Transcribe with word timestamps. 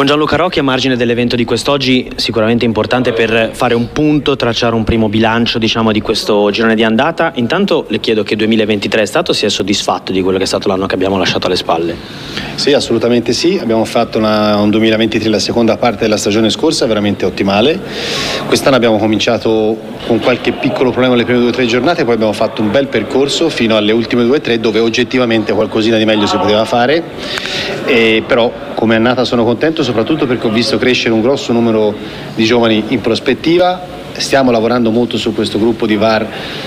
Con 0.00 0.08
Gianluca 0.08 0.36
Rocchi 0.36 0.58
a 0.58 0.62
margine 0.62 0.96
dell'evento 0.96 1.36
di 1.36 1.44
quest'oggi 1.44 2.10
sicuramente 2.16 2.64
importante 2.64 3.12
per 3.12 3.50
fare 3.52 3.74
un 3.74 3.92
punto, 3.92 4.34
tracciare 4.34 4.74
un 4.74 4.82
primo 4.82 5.10
bilancio 5.10 5.58
diciamo, 5.58 5.92
di 5.92 6.00
questo 6.00 6.50
girone 6.50 6.74
di 6.74 6.82
andata. 6.82 7.32
Intanto 7.34 7.84
le 7.88 8.00
chiedo 8.00 8.22
che 8.22 8.34
2023 8.34 9.02
è 9.02 9.04
stato, 9.04 9.34
si 9.34 9.44
è 9.44 9.50
soddisfatto 9.50 10.10
di 10.10 10.22
quello 10.22 10.38
che 10.38 10.44
è 10.44 10.46
stato 10.46 10.68
l'anno 10.68 10.86
che 10.86 10.94
abbiamo 10.94 11.18
lasciato 11.18 11.48
alle 11.48 11.56
spalle? 11.56 11.94
Sì, 12.54 12.72
assolutamente 12.72 13.34
sì. 13.34 13.58
Abbiamo 13.60 13.84
fatto 13.84 14.16
una, 14.16 14.56
un 14.56 14.70
2023, 14.70 15.28
la 15.28 15.38
seconda 15.38 15.76
parte 15.76 16.04
della 16.04 16.16
stagione 16.16 16.48
scorsa, 16.48 16.86
veramente 16.86 17.26
ottimale. 17.26 17.78
Quest'anno 18.46 18.76
abbiamo 18.76 18.96
cominciato 18.96 19.76
con 20.06 20.18
qualche 20.20 20.52
piccolo 20.52 20.92
problema 20.92 21.14
le 21.14 21.24
prime 21.24 21.40
due 21.40 21.50
o 21.50 21.52
tre 21.52 21.66
giornate, 21.66 22.04
poi 22.04 22.14
abbiamo 22.14 22.32
fatto 22.32 22.62
un 22.62 22.70
bel 22.70 22.86
percorso 22.86 23.50
fino 23.50 23.76
alle 23.76 23.92
ultime 23.92 24.24
due 24.24 24.38
o 24.38 24.40
tre 24.40 24.58
dove 24.60 24.78
oggettivamente 24.78 25.52
qualcosina 25.52 25.98
di 25.98 26.06
meglio 26.06 26.26
si 26.26 26.38
poteva 26.38 26.64
fare. 26.64 27.02
E 27.84 28.22
però 28.26 28.50
come 28.80 28.96
annata 28.96 29.26
sono 29.26 29.44
contento 29.44 29.82
soprattutto 29.82 30.26
perché 30.26 30.46
ho 30.46 30.50
visto 30.50 30.78
crescere 30.78 31.12
un 31.12 31.20
grosso 31.20 31.52
numero 31.52 31.94
di 32.34 32.44
giovani 32.46 32.82
in 32.88 33.02
prospettiva 33.02 33.78
stiamo 34.16 34.50
lavorando 34.50 34.90
molto 34.90 35.16
su 35.16 35.34
questo 35.34 35.58
gruppo 35.58 35.86
di 35.86 35.96
VAR 35.96 36.26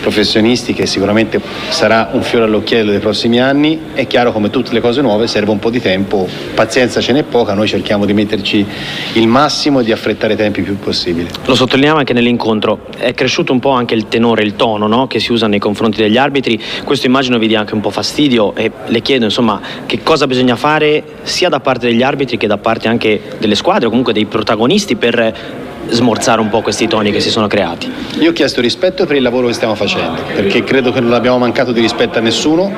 professionisti 0.00 0.74
che 0.74 0.86
sicuramente 0.86 1.40
sarà 1.68 2.10
un 2.12 2.22
fiore 2.22 2.44
all'occhiello 2.44 2.90
dei 2.90 3.00
prossimi 3.00 3.40
anni. 3.40 3.80
È 3.94 4.06
chiaro 4.06 4.32
come 4.32 4.50
tutte 4.50 4.72
le 4.72 4.80
cose 4.80 5.00
nuove 5.00 5.26
serve 5.26 5.50
un 5.50 5.58
po' 5.58 5.70
di 5.70 5.80
tempo, 5.80 6.28
pazienza 6.54 7.00
ce 7.00 7.12
n'è 7.12 7.22
poca, 7.22 7.54
noi 7.54 7.66
cerchiamo 7.68 8.04
di 8.04 8.12
metterci 8.12 8.66
il 9.14 9.26
massimo 9.26 9.80
e 9.80 9.84
di 9.84 9.92
affrettare 9.92 10.34
i 10.34 10.36
tempi 10.36 10.62
più 10.62 10.78
possibili. 10.78 11.28
Lo 11.44 11.54
sottolineiamo 11.54 11.98
anche 11.98 12.12
nell'incontro, 12.12 12.86
è 12.96 13.14
cresciuto 13.14 13.52
un 13.52 13.60
po' 13.60 13.70
anche 13.70 13.94
il 13.94 14.08
tenore, 14.08 14.42
il 14.42 14.56
tono 14.56 14.86
no? 14.86 15.06
che 15.06 15.20
si 15.20 15.32
usa 15.32 15.46
nei 15.46 15.58
confronti 15.58 16.02
degli 16.02 16.16
arbitri, 16.16 16.60
questo 16.84 17.06
immagino 17.06 17.38
vi 17.38 17.46
dia 17.46 17.60
anche 17.60 17.74
un 17.74 17.80
po' 17.80 17.90
fastidio 17.90 18.54
e 18.54 18.70
le 18.86 19.00
chiedo 19.00 19.24
insomma 19.24 19.60
che 19.86 20.02
cosa 20.02 20.26
bisogna 20.26 20.56
fare 20.56 21.02
sia 21.22 21.48
da 21.48 21.60
parte 21.60 21.86
degli 21.86 22.02
arbitri 22.02 22.36
che 22.36 22.46
da 22.46 22.58
parte 22.58 22.88
anche 22.88 23.20
delle 23.38 23.54
squadre 23.54 23.86
o 23.86 23.88
comunque 23.88 24.12
dei 24.12 24.26
protagonisti 24.26 24.96
per 24.96 25.72
smorzare 25.88 26.40
un 26.40 26.48
po' 26.48 26.62
questi 26.62 26.86
toni 26.86 27.10
che 27.10 27.20
si 27.20 27.30
sono 27.30 27.46
creati. 27.46 27.90
Io 28.18 28.30
ho 28.30 28.32
chiesto 28.32 28.60
rispetto 28.60 29.06
per 29.06 29.16
il 29.16 29.22
lavoro 29.22 29.46
che 29.46 29.52
stiamo 29.52 29.74
facendo, 29.74 30.22
perché 30.34 30.64
credo 30.64 30.92
che 30.92 31.00
non 31.00 31.12
abbiamo 31.12 31.38
mancato 31.38 31.72
di 31.72 31.80
rispetto 31.80 32.18
a 32.18 32.20
nessuno, 32.20 32.72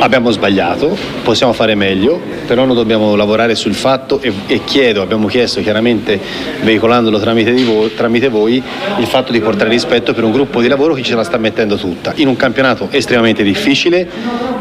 abbiamo 0.00 0.30
sbagliato, 0.30 0.96
possiamo 1.22 1.52
fare 1.52 1.74
meglio, 1.74 2.20
però 2.46 2.64
noi 2.64 2.74
dobbiamo 2.74 3.14
lavorare 3.14 3.54
sul 3.54 3.74
fatto 3.74 4.20
e, 4.20 4.32
e 4.46 4.64
chiedo, 4.64 5.02
abbiamo 5.02 5.26
chiesto 5.26 5.60
chiaramente 5.60 6.20
veicolandolo 6.62 7.18
tramite, 7.18 7.52
voi, 7.64 7.94
tramite 7.94 8.28
voi, 8.28 8.62
il 8.98 9.06
fatto 9.06 9.32
di 9.32 9.40
portare 9.40 9.70
rispetto 9.70 10.12
per 10.12 10.24
un 10.24 10.32
gruppo 10.32 10.60
di 10.60 10.68
lavoro 10.68 10.94
che 10.94 11.02
ce 11.02 11.14
la 11.14 11.24
sta 11.24 11.38
mettendo 11.38 11.76
tutta, 11.76 12.12
in 12.16 12.28
un 12.28 12.36
campionato 12.36 12.88
estremamente 12.90 13.42
difficile, 13.42 14.08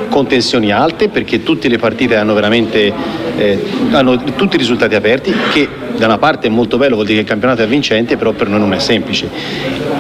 con 0.10 0.28
tensioni 0.28 0.72
alte, 0.72 1.10
perché 1.10 1.42
tutte 1.42 1.68
le 1.68 1.78
partite 1.78 2.16
hanno 2.16 2.34
veramente 2.34 2.94
eh, 3.38 3.64
hanno 3.92 4.22
tutti 4.36 4.56
i 4.56 4.60
risultati 4.60 4.96
aperti, 4.96 5.34
che 5.52 5.68
da 5.96 6.06
una 6.06 6.18
parte 6.18 6.48
è 6.48 6.50
molto 6.50 6.78
bello, 6.78 6.96
vuol 6.96 7.06
dire 7.06 7.18
che 7.18 7.24
il 7.24 7.30
campionato 7.30 7.62
è 7.62 7.68
vincente, 7.68 8.18
però 8.18 8.32
per 8.32 8.48
noi 8.48 8.60
non 8.60 8.74
è 8.74 8.80
semplice. 8.80 9.30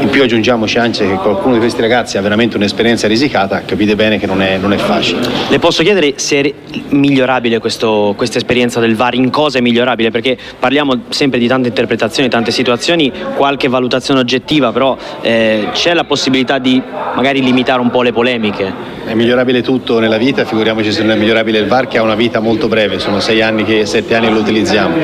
In 0.03 0.09
più 0.09 0.21
aggiungiamoci 0.21 0.77
anche 0.79 1.07
che 1.07 1.15
qualcuno 1.15 1.53
di 1.53 1.59
questi 1.61 1.79
ragazzi 1.79 2.17
ha 2.17 2.21
veramente 2.21 2.57
un'esperienza 2.57 3.07
risicata, 3.07 3.61
capite 3.61 3.95
bene 3.95 4.19
che 4.19 4.25
non 4.25 4.41
è, 4.41 4.57
non 4.57 4.73
è 4.73 4.77
facile. 4.77 5.21
Le 5.47 5.59
posso 5.59 5.81
chiedere 5.81 6.15
se 6.17 6.41
è 6.41 6.53
migliorabile 6.89 7.59
questo, 7.59 8.13
questa 8.17 8.37
esperienza 8.37 8.81
del 8.81 8.97
VAR, 8.97 9.13
in 9.13 9.29
cosa 9.29 9.59
è 9.59 9.61
migliorabile? 9.61 10.11
Perché 10.11 10.37
parliamo 10.59 11.03
sempre 11.07 11.39
di 11.39 11.47
tante 11.47 11.69
interpretazioni, 11.69 12.27
tante 12.27 12.51
situazioni, 12.51 13.13
qualche 13.37 13.69
valutazione 13.69 14.19
oggettiva, 14.19 14.73
però 14.73 14.97
eh, 15.21 15.69
c'è 15.71 15.93
la 15.93 16.03
possibilità 16.03 16.59
di 16.59 16.81
magari 17.15 17.41
limitare 17.41 17.79
un 17.79 17.89
po' 17.89 18.01
le 18.01 18.11
polemiche? 18.11 18.92
È 19.05 19.13
migliorabile 19.15 19.61
tutto 19.61 19.99
nella 19.99 20.17
vita, 20.17 20.45
figuriamoci 20.45 20.91
se 20.91 21.01
non 21.01 21.11
è 21.11 21.15
migliorabile 21.15 21.59
il 21.59 21.67
VAR 21.67 21.87
che 21.87 21.97
ha 21.97 22.01
una 22.01 22.15
vita 22.15 22.39
molto 22.39 22.69
breve, 22.69 22.99
sono 22.99 23.19
sei 23.19 23.41
anni 23.41 23.65
che 23.65 23.85
sette 23.85 24.15
anni 24.15 24.31
lo 24.31 24.39
utilizziamo. 24.39 24.95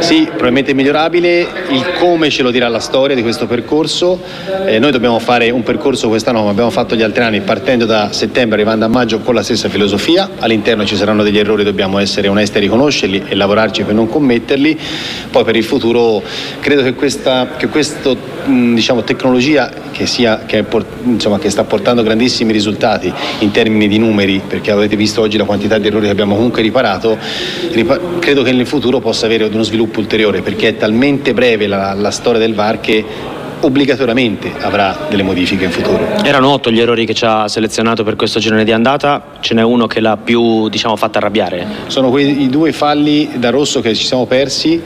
Sì, 0.00 0.24
probabilmente 0.24 0.72
è 0.72 0.74
migliorabile, 0.74 1.46
il 1.68 1.92
come 1.98 2.28
ce 2.28 2.42
lo 2.42 2.50
dirà 2.50 2.68
la 2.68 2.80
storia 2.80 3.14
di 3.14 3.22
questo 3.22 3.46
percorso. 3.46 4.20
Eh, 4.66 4.78
noi 4.78 4.90
dobbiamo 4.90 5.18
fare 5.20 5.50
un 5.50 5.62
percorso 5.62 6.08
quest'anno 6.08 6.40
come 6.40 6.50
abbiamo 6.50 6.70
fatto 6.70 6.96
gli 6.96 7.02
altri 7.02 7.22
anni, 7.22 7.40
partendo 7.40 7.86
da 7.86 8.12
settembre, 8.12 8.56
arrivando 8.56 8.84
a 8.84 8.88
maggio 8.88 9.20
con 9.20 9.34
la 9.34 9.42
stessa 9.42 9.68
filosofia. 9.68 10.30
All'interno 10.40 10.84
ci 10.84 10.96
saranno 10.96 11.22
degli 11.22 11.38
errori, 11.38 11.62
dobbiamo 11.62 11.98
essere 11.98 12.28
onesti 12.28 12.58
a 12.58 12.60
riconoscerli 12.60 13.24
e 13.28 13.34
lavorarci 13.36 13.84
per 13.84 13.94
non 13.94 14.08
commetterli. 14.08 14.78
Poi 15.30 15.44
per 15.44 15.56
il 15.56 15.64
futuro 15.64 16.22
credo 16.60 16.82
che 16.82 16.94
questa 16.94 17.54
che 17.56 17.68
questo, 17.68 18.16
diciamo, 18.44 19.02
tecnologia 19.02 19.70
che, 19.92 20.06
sia, 20.06 20.44
che, 20.46 20.64
insomma, 21.04 21.38
che 21.38 21.48
sta 21.48 21.64
portando 21.64 22.02
grandissimi 22.02 22.52
risultati 22.52 23.12
in 23.40 23.50
termini 23.50 23.88
di 23.88 23.98
numeri, 23.98 24.40
perché 24.46 24.70
avete 24.70 24.96
visto 24.96 25.20
oggi 25.20 25.36
la 25.36 25.44
quantità 25.44 25.78
di 25.78 25.86
errori 25.86 26.06
che 26.06 26.12
abbiamo 26.12 26.34
comunque 26.34 26.62
riparato, 26.62 27.18
credo 28.18 28.42
che 28.42 28.52
nel 28.52 28.66
futuro 28.66 29.00
possa 29.00 29.26
avere 29.26 29.44
uno 29.44 29.62
sviluppo 29.62 30.00
ulteriore, 30.00 30.42
perché 30.42 30.68
è 30.68 30.76
talmente 30.76 31.34
breve 31.34 31.66
la, 31.66 31.92
la 31.94 32.10
storia 32.10 32.40
del 32.40 32.54
VAR 32.54 32.80
che 32.80 33.04
obbligatoriamente 33.60 34.52
avrà 34.60 35.06
delle 35.08 35.22
modifiche 35.22 35.64
in 35.64 35.70
futuro. 35.70 36.06
Erano 36.22 36.50
otto 36.50 36.70
gli 36.70 36.80
errori 36.80 37.06
che 37.06 37.14
ci 37.14 37.24
ha 37.24 37.48
selezionato 37.48 38.04
per 38.04 38.16
questo 38.16 38.38
girone 38.38 38.64
di 38.64 38.72
andata, 38.72 39.32
ce 39.40 39.54
n'è 39.54 39.62
uno 39.62 39.86
che 39.86 40.00
l'ha 40.00 40.16
più 40.16 40.68
diciamo, 40.68 40.96
fatta 40.96 41.18
arrabbiare? 41.18 41.66
Sono 41.86 42.10
quei 42.10 42.48
due 42.48 42.72
falli 42.72 43.30
da 43.36 43.50
rosso 43.50 43.80
che 43.80 43.94
ci 43.94 44.04
siamo 44.04 44.26
persi 44.26 44.80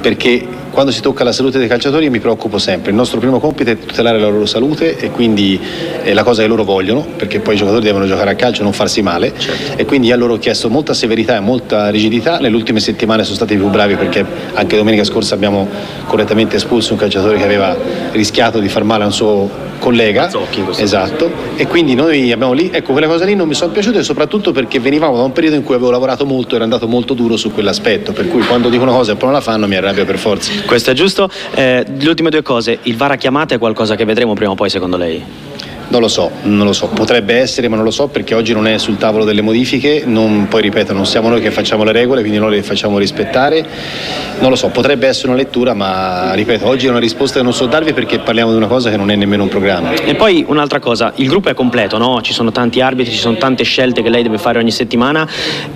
perché 0.00 0.46
quando 0.74 0.90
si 0.90 1.00
tocca 1.00 1.22
la 1.22 1.30
salute 1.30 1.58
dei 1.58 1.68
calciatori 1.68 2.10
mi 2.10 2.18
preoccupo 2.18 2.58
sempre. 2.58 2.90
Il 2.90 2.96
nostro 2.96 3.20
primo 3.20 3.38
compito 3.38 3.70
è 3.70 3.78
tutelare 3.78 4.18
la 4.18 4.28
loro 4.28 4.44
salute 4.44 4.98
e 4.98 5.10
quindi 5.10 5.58
è 6.02 6.12
la 6.12 6.24
cosa 6.24 6.42
che 6.42 6.48
loro 6.48 6.64
vogliono, 6.64 7.06
perché 7.16 7.38
poi 7.38 7.54
i 7.54 7.56
giocatori 7.56 7.84
devono 7.84 8.06
giocare 8.06 8.30
a 8.30 8.34
calcio 8.34 8.60
e 8.60 8.64
non 8.64 8.72
farsi 8.72 9.00
male. 9.00 9.32
Certo. 9.38 9.78
E 9.80 9.84
quindi 9.84 10.10
a 10.10 10.16
loro 10.16 10.34
ho 10.34 10.38
chiesto 10.38 10.68
molta 10.68 10.92
severità 10.92 11.36
e 11.36 11.40
molta 11.40 11.90
rigidità. 11.90 12.38
Nelle 12.38 12.56
ultime 12.56 12.80
settimane 12.80 13.22
sono 13.22 13.36
stati 13.36 13.54
più 13.54 13.68
bravi 13.68 13.94
perché 13.94 14.26
anche 14.52 14.76
domenica 14.76 15.04
scorsa 15.04 15.36
abbiamo 15.36 15.68
correttamente 16.06 16.56
espulso 16.56 16.92
un 16.92 16.98
calciatore 16.98 17.38
che 17.38 17.44
aveva 17.44 17.76
rischiato 18.10 18.58
di 18.58 18.68
far 18.68 18.82
male 18.82 19.04
a 19.04 19.06
un 19.06 19.12
suo 19.12 19.48
collega. 19.84 20.28
esatto. 20.82 21.30
E 21.56 21.66
quindi 21.66 21.94
noi 21.94 22.32
abbiamo 22.32 22.54
lì, 22.54 22.70
ecco, 22.72 22.92
quelle 22.92 23.06
cose 23.06 23.26
lì 23.26 23.34
non 23.34 23.46
mi 23.46 23.52
sono 23.52 23.70
piaciute 23.70 24.02
soprattutto 24.02 24.50
perché 24.50 24.80
venivamo 24.80 25.16
da 25.18 25.22
un 25.24 25.32
periodo 25.32 25.56
in 25.56 25.62
cui 25.62 25.74
avevo 25.74 25.90
lavorato 25.90 26.24
molto 26.24 26.54
ero 26.54 26.64
andato 26.64 26.88
molto 26.88 27.12
duro 27.12 27.36
su 27.36 27.52
quell'aspetto, 27.52 28.12
per 28.12 28.28
cui 28.28 28.40
quando 28.46 28.70
dico 28.70 28.82
una 28.82 28.92
cosa 28.92 29.12
e 29.12 29.16
poi 29.16 29.24
non 29.24 29.34
la 29.34 29.42
fanno 29.42 29.66
mi 29.66 29.76
arrabbio 29.76 30.06
per 30.06 30.16
forza. 30.16 30.50
Questo 30.64 30.90
è 30.90 30.94
giusto. 30.94 31.28
Eh, 31.54 31.84
le 31.98 32.08
ultime 32.08 32.30
due 32.30 32.42
cose, 32.42 32.78
il 32.84 32.96
VAR 32.96 33.12
a 33.12 33.16
chiamata 33.16 33.54
è 33.54 33.58
qualcosa 33.58 33.94
che 33.94 34.06
vedremo 34.06 34.32
prima 34.32 34.52
o 34.52 34.54
poi 34.54 34.70
secondo 34.70 34.96
lei? 34.96 35.22
Non 35.94 36.02
lo 36.02 36.08
so, 36.08 36.28
non 36.42 36.66
lo 36.66 36.72
so, 36.72 36.88
potrebbe 36.88 37.34
essere 37.34 37.68
ma 37.68 37.76
non 37.76 37.84
lo 37.84 37.92
so 37.92 38.08
perché 38.08 38.34
oggi 38.34 38.52
non 38.52 38.66
è 38.66 38.78
sul 38.78 38.96
tavolo 38.96 39.22
delle 39.22 39.42
modifiche, 39.42 40.02
non, 40.04 40.48
poi 40.50 40.60
ripeto 40.62 40.92
non 40.92 41.06
siamo 41.06 41.28
noi 41.28 41.40
che 41.40 41.52
facciamo 41.52 41.84
le 41.84 41.92
regole 41.92 42.20
quindi 42.22 42.40
noi 42.40 42.50
le 42.50 42.64
facciamo 42.64 42.98
rispettare, 42.98 43.64
non 44.40 44.50
lo 44.50 44.56
so, 44.56 44.70
potrebbe 44.70 45.06
essere 45.06 45.28
una 45.28 45.36
lettura 45.36 45.72
ma 45.72 46.34
ripeto 46.34 46.66
oggi 46.66 46.88
è 46.88 46.90
una 46.90 46.98
risposta 46.98 47.38
che 47.38 47.44
non 47.44 47.54
so 47.54 47.66
darvi 47.66 47.92
perché 47.92 48.18
parliamo 48.18 48.50
di 48.50 48.56
una 48.56 48.66
cosa 48.66 48.90
che 48.90 48.96
non 48.96 49.08
è 49.12 49.14
nemmeno 49.14 49.44
un 49.44 49.48
programma. 49.48 49.92
E 49.92 50.16
poi 50.16 50.44
un'altra 50.48 50.80
cosa, 50.80 51.12
il 51.14 51.28
gruppo 51.28 51.50
è 51.50 51.54
completo, 51.54 51.96
no? 51.96 52.20
ci 52.22 52.32
sono 52.32 52.50
tanti 52.50 52.80
arbitri, 52.80 53.12
ci 53.12 53.20
sono 53.20 53.36
tante 53.36 53.62
scelte 53.62 54.02
che 54.02 54.08
lei 54.08 54.24
deve 54.24 54.38
fare 54.38 54.58
ogni 54.58 54.72
settimana, 54.72 55.28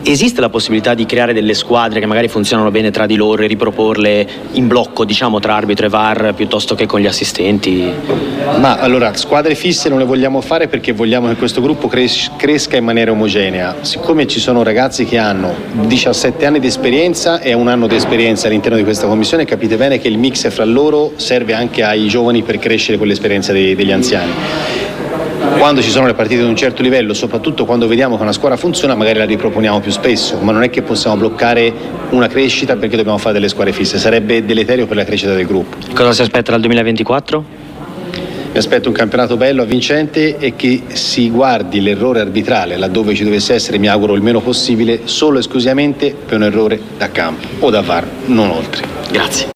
esiste 0.02 0.40
la 0.40 0.48
possibilità 0.48 0.94
di 0.94 1.06
creare 1.06 1.32
delle 1.32 1.54
squadre 1.54 2.00
che 2.00 2.06
magari 2.06 2.26
funzionano 2.26 2.72
bene 2.72 2.90
tra 2.90 3.06
di 3.06 3.14
loro 3.14 3.44
e 3.44 3.46
riproporle 3.46 4.28
in 4.54 4.66
blocco 4.66 5.04
diciamo 5.04 5.38
tra 5.38 5.54
arbitro 5.54 5.86
e 5.86 5.88
VAR 5.88 6.34
piuttosto 6.34 6.74
che 6.74 6.86
con 6.86 6.98
gli 6.98 7.06
assistenti? 7.06 7.88
Ma 8.58 8.78
allora 8.78 9.14
squadre 9.14 9.54
fisse 9.54 9.88
non 9.88 9.98
le 9.98 10.06
vogliamo 10.08 10.40
fare 10.40 10.68
perché 10.68 10.92
vogliamo 10.92 11.28
che 11.28 11.34
questo 11.36 11.60
gruppo 11.60 11.86
cres- 11.86 12.30
cresca 12.36 12.78
in 12.78 12.84
maniera 12.84 13.10
omogenea. 13.10 13.76
Siccome 13.82 14.26
ci 14.26 14.40
sono 14.40 14.62
ragazzi 14.62 15.04
che 15.04 15.18
hanno 15.18 15.54
17 15.72 16.46
anni 16.46 16.60
di 16.60 16.66
esperienza 16.66 17.40
e 17.40 17.52
un 17.52 17.68
anno 17.68 17.86
di 17.86 17.94
esperienza 17.94 18.46
all'interno 18.46 18.78
di 18.78 18.84
questa 18.84 19.06
commissione, 19.06 19.44
capite 19.44 19.76
bene 19.76 19.98
che 19.98 20.08
il 20.08 20.16
mix 20.16 20.50
fra 20.50 20.64
loro 20.64 21.12
serve 21.16 21.52
anche 21.52 21.82
ai 21.82 22.08
giovani 22.08 22.42
per 22.42 22.58
crescere 22.58 22.96
con 22.96 23.06
l'esperienza 23.06 23.52
dei, 23.52 23.74
degli 23.74 23.92
anziani 23.92 24.32
quando 25.58 25.82
ci 25.82 25.90
sono 25.90 26.06
le 26.06 26.14
partite 26.14 26.42
di 26.42 26.48
un 26.48 26.56
certo 26.56 26.82
livello, 26.82 27.14
soprattutto 27.14 27.64
quando 27.64 27.86
vediamo 27.86 28.16
che 28.16 28.22
una 28.22 28.32
squadra 28.32 28.56
funziona, 28.56 28.94
magari 28.94 29.18
la 29.18 29.24
riproponiamo 29.24 29.80
più 29.80 29.90
spesso, 29.90 30.38
ma 30.40 30.52
non 30.52 30.62
è 30.62 30.70
che 30.70 30.82
possiamo 30.82 31.16
bloccare 31.16 31.72
una 32.10 32.28
crescita 32.28 32.76
perché 32.76 32.96
dobbiamo 32.96 33.18
fare 33.18 33.34
delle 33.34 33.48
squadre 33.48 33.72
fisse, 33.72 33.98
sarebbe 33.98 34.44
deleterio 34.44 34.86
per 34.86 34.96
la 34.96 35.04
crescita 35.04 35.34
del 35.34 35.46
gruppo. 35.46 35.76
Cosa 35.94 36.12
si 36.12 36.22
aspetta 36.22 36.52
dal 36.52 36.60
2024? 36.60 37.67
Mi 38.50 38.58
aspetto 38.58 38.88
un 38.88 38.94
campionato 38.94 39.36
bello, 39.36 39.62
avvincente 39.62 40.38
e 40.38 40.56
che 40.56 40.82
si 40.88 41.30
guardi 41.30 41.80
l'errore 41.80 42.20
arbitrale 42.20 42.76
laddove 42.76 43.14
ci 43.14 43.22
dovesse 43.22 43.54
essere, 43.54 43.78
mi 43.78 43.88
auguro 43.88 44.14
il 44.14 44.22
meno 44.22 44.40
possibile, 44.40 45.02
solo 45.04 45.36
e 45.36 45.40
esclusivamente 45.40 46.14
per 46.14 46.36
un 46.38 46.44
errore 46.44 46.80
da 46.96 47.10
campo 47.10 47.46
o 47.60 47.70
da 47.70 47.82
VAR, 47.82 48.06
non 48.26 48.50
oltre. 48.50 48.84
Grazie. 49.10 49.46